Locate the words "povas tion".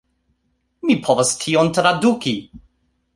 1.09-1.69